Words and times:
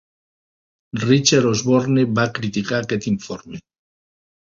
Richard 1.09 1.51
Osborne 1.51 2.07
va 2.21 2.27
criticar 2.41 2.83
aquest 2.83 3.11
informe. 3.17 3.65